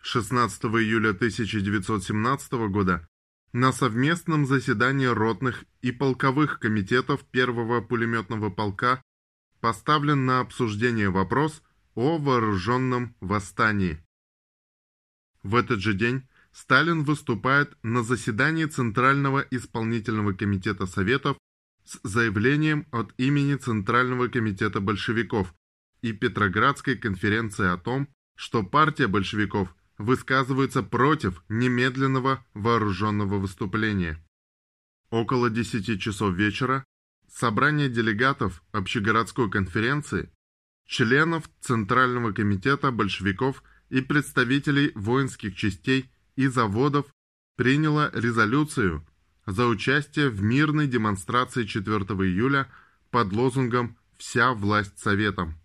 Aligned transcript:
16 0.00 0.64
июля 0.64 1.10
1917 1.10 2.52
года 2.68 3.06
на 3.52 3.72
совместном 3.72 4.44
заседании 4.44 5.06
ротных 5.06 5.64
и 5.82 5.92
полковых 5.92 6.58
комитетов 6.58 7.24
первого 7.26 7.80
пулеметного 7.80 8.50
полка 8.50 9.00
поставлен 9.60 10.26
на 10.26 10.40
обсуждение 10.40 11.08
вопрос 11.08 11.62
о 11.94 12.18
вооруженном 12.18 13.14
восстании. 13.20 14.04
В 15.44 15.54
этот 15.54 15.78
же 15.78 15.94
день 15.94 16.26
Сталин 16.50 17.04
выступает 17.04 17.78
на 17.84 18.02
заседании 18.02 18.64
Центрального 18.64 19.46
исполнительного 19.48 20.32
комитета 20.32 20.86
Советов 20.86 21.36
с 21.84 21.98
заявлением 22.02 22.86
от 22.90 23.12
имени 23.18 23.56
Центрального 23.56 24.28
комитета 24.28 24.80
большевиков 24.80 25.54
и 26.00 26.12
Петроградской 26.12 26.96
конференции 26.96 27.66
о 27.66 27.76
том, 27.76 28.08
что 28.36 28.62
партия 28.62 29.06
большевиков 29.06 29.74
высказывается 29.98 30.82
против 30.82 31.42
немедленного 31.48 32.44
вооруженного 32.54 33.38
выступления. 33.38 34.22
Около 35.10 35.50
10 35.50 36.00
часов 36.00 36.34
вечера 36.34 36.84
собрание 37.28 37.88
делегатов 37.88 38.62
общегородской 38.72 39.50
конференции, 39.50 40.30
членов 40.86 41.48
Центрального 41.60 42.32
комитета 42.32 42.90
большевиков 42.90 43.62
и 43.90 44.00
представителей 44.00 44.92
воинских 44.94 45.56
частей 45.56 46.10
и 46.36 46.46
заводов 46.46 47.06
приняло 47.56 48.10
резолюцию 48.14 49.06
за 49.46 49.66
участие 49.66 50.28
в 50.28 50.42
мирной 50.42 50.86
демонстрации 50.86 51.64
4 51.64 51.96
июля 52.26 52.70
под 53.10 53.32
лозунгом 53.32 53.96
«Вся 54.16 54.52
власть 54.52 54.98
Советам». 54.98 55.58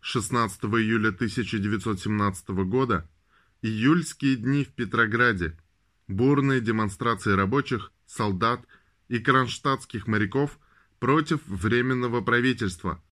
16 0.00 0.64
июля 0.64 1.08
1917 1.08 2.48
года 2.66 3.08
июльские 3.62 4.36
дни 4.36 4.64
в 4.64 4.68
Петрограде, 4.74 5.58
бурные 6.06 6.60
демонстрации 6.60 7.32
рабочих, 7.32 7.92
солдат 8.06 8.64
и 9.08 9.18
кронштадтских 9.18 10.06
моряков 10.06 10.58
против 10.98 11.40
Временного 11.46 12.20
правительства. 12.20 13.02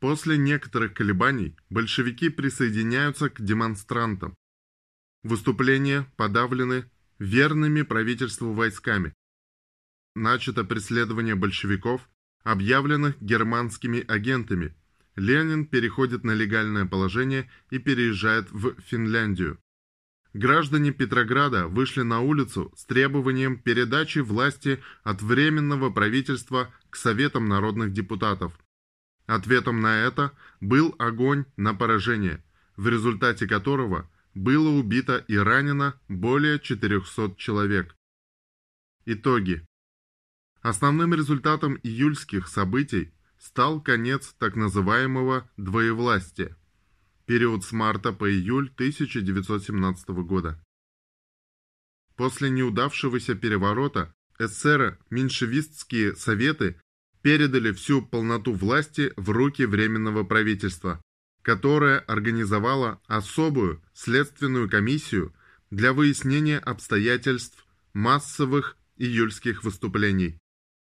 После 0.00 0.38
некоторых 0.38 0.94
колебаний 0.94 1.56
большевики 1.68 2.30
присоединяются 2.30 3.28
к 3.28 3.40
демонстрантам. 3.42 4.34
Выступления 5.22 6.10
подавлены 6.16 6.90
верными 7.20 7.82
правительству 7.82 8.52
войсками. 8.52 9.14
Начато 10.16 10.64
преследование 10.64 11.36
большевиков, 11.36 12.08
объявленных 12.42 13.20
германскими 13.22 14.04
агентами. 14.08 14.74
Ленин 15.14 15.66
переходит 15.66 16.24
на 16.24 16.32
легальное 16.32 16.86
положение 16.86 17.48
и 17.70 17.78
переезжает 17.78 18.50
в 18.50 18.74
Финляндию. 18.80 19.58
Граждане 20.32 20.92
Петрограда 20.92 21.66
вышли 21.66 22.02
на 22.02 22.20
улицу 22.20 22.72
с 22.76 22.86
требованием 22.86 23.58
передачи 23.58 24.20
власти 24.20 24.80
от 25.02 25.20
Временного 25.20 25.90
правительства 25.90 26.72
к 26.88 26.96
Советам 26.96 27.48
народных 27.48 27.92
депутатов. 27.92 28.58
Ответом 29.26 29.80
на 29.80 29.98
это 30.00 30.32
был 30.60 30.94
огонь 30.98 31.44
на 31.56 31.74
поражение, 31.74 32.42
в 32.76 32.88
результате 32.88 33.46
которого 33.46 34.09
было 34.34 34.68
убито 34.68 35.24
и 35.28 35.36
ранено 35.36 36.00
более 36.08 36.58
400 36.58 37.34
человек. 37.36 37.96
Итоги. 39.04 39.66
Основным 40.62 41.14
результатом 41.14 41.78
июльских 41.82 42.48
событий 42.48 43.12
стал 43.38 43.80
конец 43.80 44.34
так 44.38 44.56
называемого 44.56 45.50
«двоевластия» 45.56 46.56
период 47.30 47.64
с 47.64 47.70
марта 47.70 48.12
по 48.12 48.28
июль 48.28 48.72
1917 48.74 50.08
года. 50.26 50.60
После 52.16 52.50
неудавшегося 52.50 53.36
переворота 53.36 54.12
эсеро-меньшевистские 54.40 56.16
советы 56.16 56.80
передали 57.22 57.70
всю 57.70 58.02
полноту 58.02 58.52
власти 58.52 59.12
в 59.16 59.30
руки 59.30 59.64
Временного 59.64 60.24
правительства, 60.24 61.00
которое 61.42 61.98
организовало 62.00 63.00
особую 63.06 63.82
следственную 63.94 64.68
комиссию 64.68 65.34
для 65.70 65.92
выяснения 65.92 66.58
обстоятельств 66.58 67.66
массовых 67.92 68.76
июльских 68.96 69.64
выступлений. 69.64 70.38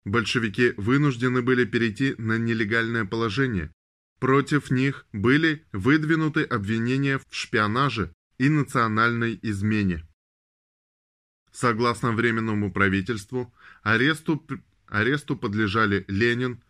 Большевики 0.06 0.74
вынуждены 0.78 1.42
были 1.42 1.64
перейти 1.66 2.16
на 2.18 2.38
нелегальное 2.38 3.06
положение. 3.06 3.72
Против 4.20 4.72
них 4.72 5.06
были 5.14 5.66
выдвинуты 5.72 6.44
обвинения 6.44 7.20
в 7.20 7.24
шпионаже 7.30 8.14
и 8.38 8.50
национальной 8.50 9.40
измене. 9.42 10.06
Согласно 11.52 12.12
Временному 12.12 12.72
правительству, 12.72 13.54
аресту, 13.84 14.44
аресту 14.88 15.38
подлежали 15.38 16.04
Ленин, 16.08 16.64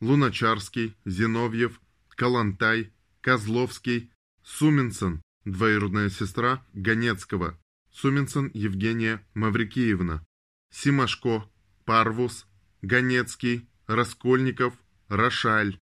Луначарский, 0.00 0.96
Зиновьев, 1.04 1.80
Калантай, 2.08 2.92
Козловский, 3.20 4.10
Суменсон, 4.42 5.22
двоюродная 5.44 6.08
сестра 6.08 6.64
Ганецкого, 6.72 7.58
Суменсон 7.92 8.50
Евгения 8.54 9.26
Маврикиевна, 9.34 10.24
Симашко, 10.70 11.44
Парвус, 11.84 12.46
Ганецкий, 12.82 13.68
Раскольников, 13.86 14.74
Рошаль. 15.08 15.78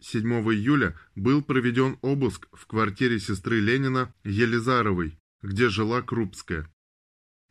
7 0.00 0.28
июля 0.52 0.98
был 1.14 1.42
проведен 1.42 1.98
обыск 2.02 2.48
в 2.52 2.66
квартире 2.66 3.18
сестры 3.18 3.60
Ленина 3.60 4.12
Елизаровой, 4.24 5.18
где 5.40 5.70
жила 5.70 6.02
Крупская. 6.02 6.70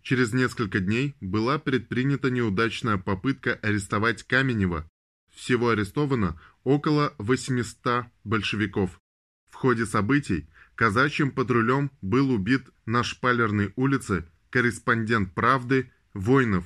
Через 0.03 0.33
несколько 0.33 0.79
дней 0.79 1.15
была 1.21 1.57
предпринята 1.57 2.29
неудачная 2.29 2.97
попытка 2.97 3.55
арестовать 3.55 4.21
Каменева. 4.21 4.87
Всего 5.35 5.69
арестовано 5.69 6.39
около 6.63 7.13
800 7.17 8.05
большевиков. 8.23 8.99
В 9.51 9.55
ходе 9.55 9.85
событий 9.85 10.49
казачьим 10.75 11.31
патрулем 11.31 11.91
был 12.01 12.31
убит 12.31 12.69
на 12.85 13.03
Шпалерной 13.03 13.73
улице 13.75 14.27
корреспондент 14.49 15.33
«Правды» 15.35 15.91
Войнов. 16.13 16.65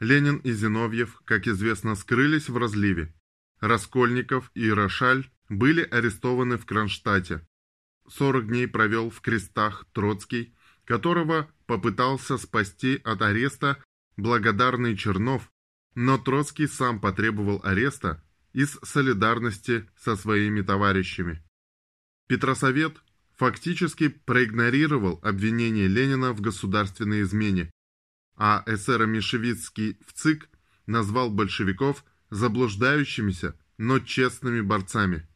Ленин 0.00 0.38
и 0.38 0.52
Зиновьев, 0.52 1.22
как 1.24 1.46
известно, 1.46 1.94
скрылись 1.94 2.48
в 2.48 2.56
разливе. 2.56 3.14
Раскольников 3.60 4.50
и 4.54 4.68
Рошаль 4.70 5.30
были 5.48 5.82
арестованы 5.82 6.58
в 6.58 6.66
Кронштадте. 6.66 7.46
40 8.08 8.48
дней 8.48 8.66
провел 8.66 9.08
в 9.08 9.20
крестах 9.20 9.86
Троцкий, 9.92 10.54
которого 10.84 11.48
попытался 11.66 12.38
спасти 12.38 13.00
от 13.04 13.22
ареста 13.22 13.82
благодарный 14.16 14.96
Чернов, 14.96 15.50
но 15.94 16.18
Троцкий 16.18 16.66
сам 16.66 17.00
потребовал 17.00 17.60
ареста 17.64 18.22
из 18.52 18.78
солидарности 18.82 19.88
со 19.96 20.16
своими 20.16 20.62
товарищами. 20.62 21.42
Петросовет 22.26 23.02
фактически 23.36 24.08
проигнорировал 24.08 25.20
обвинение 25.22 25.88
Ленина 25.88 26.32
в 26.32 26.40
государственной 26.40 27.22
измене, 27.22 27.70
а 28.36 28.62
эсеро-меньшевистский 28.66 29.98
ВЦИК 30.06 30.48
назвал 30.86 31.30
большевиков 31.30 32.04
заблуждающимися, 32.30 33.58
но 33.78 33.98
честными 34.00 34.60
борцами. 34.60 35.26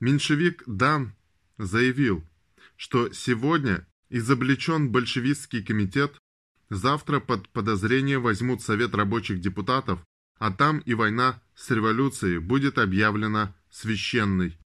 Меньшевик 0.00 0.62
Дан 0.66 1.14
заявил, 1.58 2.26
что 2.76 3.12
сегодня 3.12 3.86
изобличен 4.08 4.90
большевистский 4.90 5.64
комитет, 5.64 6.20
завтра 6.72 7.20
под 7.20 7.48
подозрение 7.50 8.18
возьмут 8.18 8.62
Совет 8.62 8.94
рабочих 8.94 9.40
депутатов, 9.40 10.00
а 10.38 10.50
там 10.50 10.78
и 10.78 10.94
война 10.94 11.42
с 11.54 11.70
революцией 11.70 12.38
будет 12.38 12.78
объявлена 12.78 13.54
священной. 13.70 14.58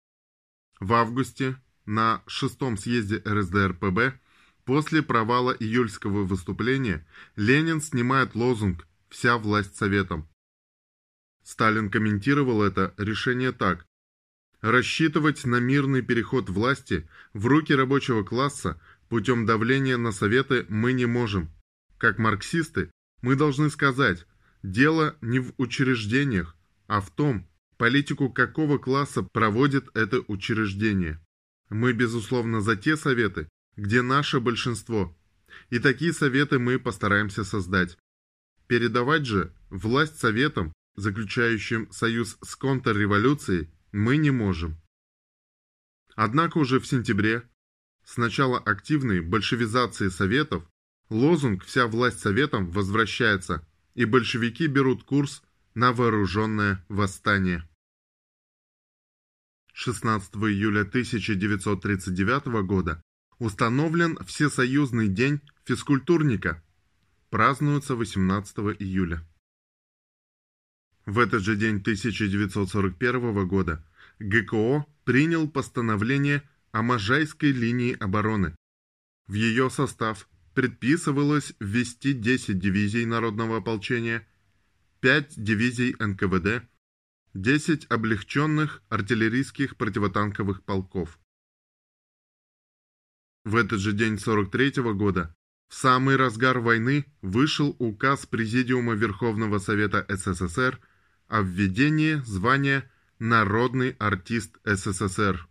В 0.80 0.94
августе 0.94 1.60
на 1.86 2.22
шестом 2.28 2.78
съезде 2.78 3.24
РСДРПб 3.26 4.20
после 4.66 5.02
провала 5.02 5.52
июльского 5.52 6.24
выступления 6.24 7.06
Ленин 7.36 7.82
снимает 7.82 8.36
лозунг 8.36 8.88
«Вся 9.10 9.38
власть 9.38 9.76
советом». 9.76 10.28
Сталин 11.44 11.90
комментировал 11.90 12.62
это 12.62 12.94
решение 12.98 13.52
так. 13.52 13.86
Рассчитывать 14.62 15.46
на 15.46 15.60
мирный 15.60 16.02
переход 16.02 16.50
власти 16.50 17.08
в 17.34 17.46
руки 17.48 17.74
рабочего 17.74 18.24
класса 18.24 18.80
путем 19.10 19.46
давления 19.46 19.98
на 19.98 20.12
Советы 20.12 20.66
мы 20.70 20.94
не 20.94 21.06
можем. 21.06 21.55
Как 21.98 22.18
марксисты, 22.18 22.92
мы 23.22 23.36
должны 23.36 23.70
сказать, 23.70 24.26
дело 24.64 25.16
не 25.22 25.40
в 25.40 25.54
учреждениях, 25.58 26.56
а 26.88 27.02
в 27.02 27.10
том, 27.10 27.48
политику 27.78 28.30
какого 28.30 28.78
класса 28.78 29.24
проводит 29.24 29.96
это 29.96 30.22
учреждение. 30.28 31.20
Мы, 31.70 31.94
безусловно, 31.94 32.62
за 32.62 32.76
те 32.76 32.98
советы, 32.98 33.50
где 33.76 34.02
наше 34.02 34.40
большинство. 34.40 35.16
И 35.70 35.80
такие 35.80 36.14
советы 36.14 36.60
мы 36.60 36.80
постараемся 36.80 37.44
создать. 37.44 37.98
Передавать 38.68 39.26
же 39.26 39.54
власть 39.70 40.20
советам, 40.20 40.74
заключающим 40.96 41.92
союз 41.92 42.38
с 42.42 42.56
контрреволюцией, 42.56 43.70
мы 43.92 44.18
не 44.18 44.32
можем. 44.32 44.78
Однако 46.16 46.58
уже 46.58 46.80
в 46.80 46.88
сентябре, 46.88 47.44
с 48.06 48.18
начала 48.18 48.60
активной 48.60 49.22
большевизации 49.22 50.10
советов, 50.10 50.64
лозунг 51.10 51.64
«Вся 51.64 51.88
власть 51.88 52.20
советам» 52.20 52.70
возвращается, 52.72 53.68
и 53.94 54.06
большевики 54.06 54.68
берут 54.68 55.04
курс 55.04 55.44
на 55.74 55.94
вооруженное 55.94 56.84
восстание. 56.90 57.68
16 59.74 60.36
июля 60.36 60.82
1939 60.82 62.66
года 62.66 63.02
установлен 63.40 64.18
Всесоюзный 64.26 65.10
день 65.10 65.42
физкультурника. 65.66 66.64
Празднуется 67.30 67.96
18 67.96 68.58
июля. 68.80 69.28
В 71.06 71.20
этот 71.20 71.44
же 71.44 71.56
день 71.56 71.82
1941 71.82 73.48
года 73.48 73.86
ГКО 74.20 74.86
принял 75.04 75.50
постановление 75.50 76.42
о 76.72 76.82
Можайской 76.82 77.52
линии 77.52 77.94
обороны. 78.00 78.56
В 79.28 79.34
ее 79.34 79.70
состав 79.70 80.28
предписывалось 80.56 81.54
ввести 81.60 82.14
10 82.14 82.58
дивизий 82.58 83.06
народного 83.06 83.58
ополчения, 83.58 84.26
5 85.02 85.36
дивизий 85.36 85.96
НКВД, 86.00 86.68
10 87.34 87.92
облегченных 87.92 88.82
артиллерийских 88.88 89.76
противотанковых 89.76 90.64
полков. 90.64 91.20
В 93.44 93.58
этот 93.58 93.80
же 93.80 93.92
день 93.92 94.18
43 94.18 94.82
-го 94.82 94.94
года, 94.94 95.36
в 95.68 95.76
самый 95.76 96.16
разгар 96.16 96.60
войны, 96.60 97.06
вышел 97.22 97.76
указ 97.78 98.26
Президиума 98.26 98.94
Верховного 98.94 99.60
Совета 99.60 100.06
СССР 100.08 100.80
о 101.28 101.42
введении 101.42 102.16
звания 102.26 102.90
«Народный 103.20 103.92
артист 104.00 104.58
СССР». 104.64 105.48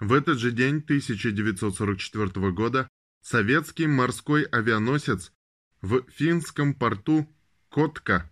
В 0.00 0.14
этот 0.14 0.38
же 0.38 0.52
день 0.52 0.78
1944 0.78 2.50
года 2.52 2.88
советский 3.22 3.86
морской 3.86 4.44
авианосец 4.44 5.32
в 5.80 6.02
финском 6.10 6.74
порту 6.74 7.28
Котка 7.68 8.30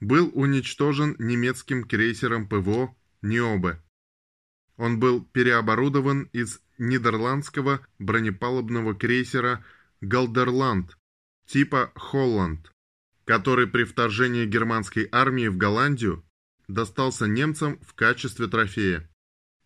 был 0.00 0.30
уничтожен 0.34 1.16
немецким 1.18 1.84
крейсером 1.84 2.48
ПВО 2.48 2.94
«Ниобе». 3.22 3.82
Он 4.76 5.00
был 5.00 5.24
переоборудован 5.24 6.28
из 6.32 6.60
нидерландского 6.78 7.86
бронепалубного 7.98 8.94
крейсера 8.94 9.64
«Галдерланд» 10.00 10.98
типа 11.46 11.92
«Холланд», 11.94 12.72
который 13.24 13.66
при 13.66 13.84
вторжении 13.84 14.44
германской 14.44 15.08
армии 15.10 15.48
в 15.48 15.56
Голландию 15.56 16.24
достался 16.68 17.26
немцам 17.26 17.78
в 17.80 17.94
качестве 17.94 18.48
трофея. 18.48 19.08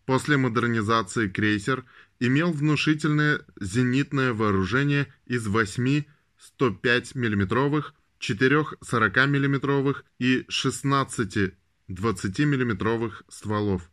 После 0.05 0.37
модернизации 0.37 1.27
крейсер 1.27 1.85
имел 2.21 2.51
внушительное 2.51 3.41
зенитное 3.59 4.31
вооружение 4.33 5.11
из 5.25 5.47
8 5.47 6.03
105 6.37 7.15
миллиметровых 7.15 7.95
4 8.19 8.65
40 8.79 9.17
миллиметровых 9.27 10.05
и 10.19 10.45
16 10.47 11.55
20 11.87 12.39
миллиметровых 12.39 13.23
стволов. 13.27 13.89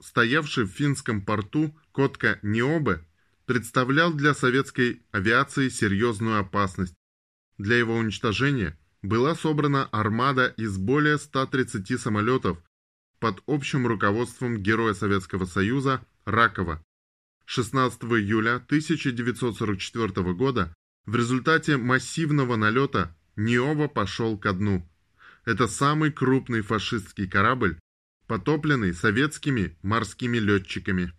Стоявший 0.00 0.64
в 0.64 0.70
финском 0.70 1.22
порту 1.22 1.78
Котка 1.92 2.38
Ниобе 2.42 3.04
представлял 3.44 4.14
для 4.14 4.32
советской 4.32 5.02
авиации 5.12 5.68
серьезную 5.68 6.38
опасность. 6.40 6.94
Для 7.58 7.76
его 7.76 7.96
уничтожения 7.96 8.78
была 9.02 9.34
собрана 9.34 9.84
армада 9.92 10.54
из 10.56 10.78
более 10.78 11.18
130 11.18 12.00
самолетов 12.00 12.56
под 13.18 13.42
общим 13.46 13.86
руководством 13.86 14.56
Героя 14.56 14.94
Советского 14.94 15.44
Союза 15.44 16.00
Ракова. 16.24 16.82
16 17.52 18.04
июля 18.04 18.62
1944 18.66 20.34
года 20.34 20.72
в 21.04 21.16
результате 21.16 21.76
массивного 21.78 22.54
налета 22.54 23.12
Ниова 23.34 23.88
пошел 23.88 24.38
ко 24.38 24.52
дну. 24.52 24.88
Это 25.44 25.66
самый 25.66 26.12
крупный 26.12 26.60
фашистский 26.60 27.26
корабль, 27.26 27.76
потопленный 28.28 28.94
советскими 28.94 29.76
морскими 29.82 30.38
летчиками. 30.38 31.12